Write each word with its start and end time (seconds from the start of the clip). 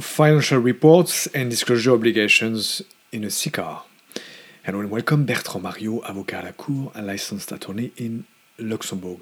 financial 0.00 0.58
reports 0.58 1.28
and 1.28 1.50
disclosure 1.50 1.92
obligations 1.92 2.82
in 3.12 3.22
a 3.22 3.30
SICAR. 3.30 3.82
Hello 4.64 4.80
and 4.80 4.90
welcome, 4.90 5.24
Bertrand 5.24 5.62
Mario, 5.62 6.00
avocat 6.04 6.40
à 6.40 6.44
la 6.44 6.52
cour, 6.52 6.90
a 6.96 7.02
licensed 7.02 7.52
attorney 7.52 7.92
in 7.96 8.24
Luxembourg. 8.58 9.20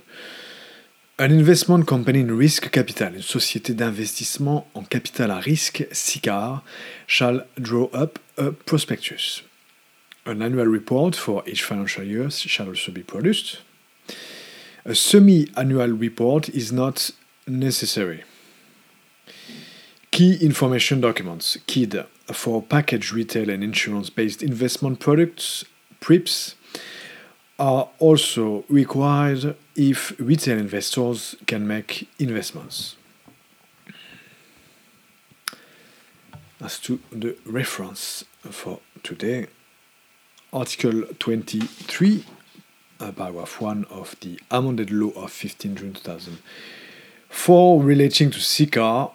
An 1.19 1.31
investment 1.31 1.85
company 1.87 2.21
in 2.21 2.35
risk 2.35 2.71
capital, 2.71 3.15
une 3.15 3.21
société 3.21 3.75
d'investissement 3.75 4.67
en 4.75 4.83
capital 4.85 5.31
à 5.31 5.41
risque, 5.41 5.87
SICAR, 5.93 6.63
shall 7.07 7.45
draw 7.61 7.91
up 7.93 8.19
a 8.39 8.51
prospectus. 8.51 9.43
An 10.25 10.41
annual 10.41 10.67
report 10.67 11.15
for 11.15 11.43
each 11.47 11.63
financial 11.63 12.03
year 12.03 12.31
shall 12.31 12.69
also 12.69 12.93
be 12.93 13.03
produced. 13.03 13.59
A 14.87 14.95
semi-annual 14.95 15.91
report 15.91 16.49
is 16.49 16.73
not 16.73 17.11
necessary. 17.47 18.25
Key 20.13 20.37
information 20.43 21.01
documents, 21.01 21.57
KID, 21.67 22.05
for 22.27 22.63
package 22.63 23.13
retail 23.13 23.49
and 23.49 23.65
insurance-based 23.65 24.43
investment 24.43 25.01
products, 25.01 25.65
PRIIPs, 26.03 26.55
are 27.59 27.89
also 27.99 28.67
required 28.69 29.57
if 29.75 30.13
retail 30.21 30.59
investors 30.59 31.35
can 31.47 31.67
make 31.67 32.11
investments. 32.19 32.97
As 36.61 36.79
to 36.81 37.01
the 37.11 37.39
reference 37.47 38.27
for 38.43 38.81
today, 39.03 39.47
Article 40.53 41.05
23, 41.21 42.23
uh, 43.01 43.13
paragraph 43.13 43.63
1 43.63 43.87
of 43.87 44.15
the 44.21 44.39
amended 44.51 44.91
law 44.91 45.09
of 45.13 45.33
15 45.33 45.75
June 45.75 45.95
2004 45.95 47.83
relating 47.83 48.31
to 48.31 48.39
SICAR 48.39 49.11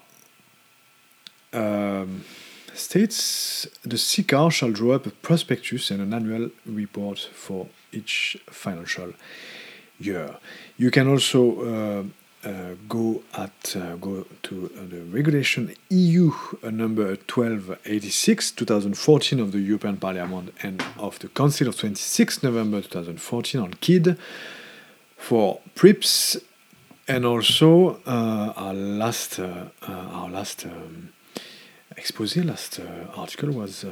um, 1.54 2.24
states 2.74 3.68
the 3.84 3.98
SICAR 3.98 4.52
shall 4.52 4.72
draw 4.72 4.96
up 4.96 5.06
a 5.06 5.10
prospectus 5.10 5.92
and 5.92 6.02
an 6.02 6.14
annual 6.14 6.50
report 6.66 7.20
for 7.20 7.68
each 7.92 8.38
financial 8.48 9.14
year. 10.00 10.38
You 10.78 10.92
can 10.92 11.08
also 11.08 11.62
uh, 11.62 12.04
uh, 12.48 12.76
go 12.88 13.24
at 13.34 13.76
uh, 13.76 13.96
go 13.96 14.26
to 14.44 14.72
uh, 14.78 14.82
the 14.88 15.02
regulation 15.12 15.74
EU 15.90 16.32
uh, 16.64 16.70
number 16.70 17.08
1286 17.08 18.52
2014 18.52 19.40
of 19.40 19.52
the 19.52 19.60
European 19.60 19.98
Parliament 19.98 20.54
and 20.62 20.84
of 20.98 21.18
the 21.20 21.28
Council 21.30 21.68
of 21.68 21.78
26 21.78 22.44
November 22.44 22.82
2014 22.82 23.60
on 23.60 23.72
KID 23.82 24.18
for 25.18 25.60
PRIIPs 25.76 26.42
and 27.08 27.26
also 27.26 28.00
uh, 28.06 28.54
our 28.56 28.74
last 28.74 29.40
our 29.40 30.30
last 30.30 30.66
um, 30.66 31.10
exposé 31.98 32.44
last 32.44 32.82
article 33.16 33.52
was 33.52 33.86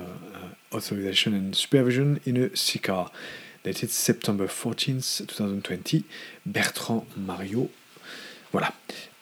authorization 0.72 1.34
and 1.34 1.56
supervision 1.56 2.20
in 2.26 2.38
a 2.38 2.50
SICAR 2.56 3.12
dated 3.64 3.90
September 3.90 4.48
14th 4.48 5.26
2020 5.28 6.04
Bertrand 6.46 7.04
Mario 7.18 7.70
Voilà. 8.56 8.72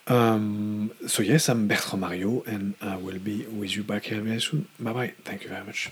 Um, 0.06 0.92
so 1.08 1.24
yes, 1.24 1.50
I'm 1.50 1.68
Bertrand 1.68 2.02
Mario, 2.02 2.44
and 2.46 2.76
I 2.80 2.98
will 2.98 3.18
be 3.18 3.48
with 3.48 3.76
you 3.76 3.84
back 3.84 4.04
here 4.06 4.22
very 4.22 4.40
soon. 4.40 4.68
Bye 4.80 4.94
bye. 4.94 5.14
Thank 5.24 5.44
you 5.44 5.50
very 5.50 5.66
much. 5.66 5.92